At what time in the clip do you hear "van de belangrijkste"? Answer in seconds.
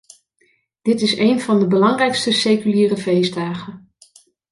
1.41-2.31